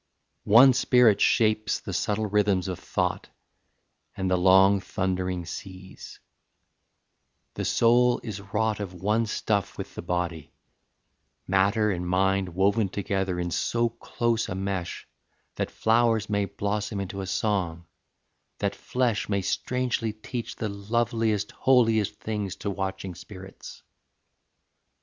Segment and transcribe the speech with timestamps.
[0.49, 3.29] One spirit shapes the subtle rhythms of thought
[4.17, 6.19] And the long thundering seas;
[7.53, 10.53] the soul is wrought Of one stuff with the body
[11.45, 15.07] matter and mind Woven together in so close a mesh
[15.53, 17.85] That flowers may blossom into a song,
[18.57, 23.83] that flesh May strangely teach the loveliest holiest things To watching spirits.